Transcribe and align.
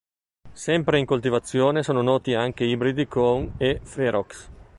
Sempre 0.55 0.97
in 0.97 1.05
coltivazione 1.05 1.83
sono 1.83 2.01
noti 2.01 2.33
anche 2.33 2.63
ibridi 2.63 3.07
con 3.07 3.53
"E. 3.59 3.81
ferox". 3.83 4.49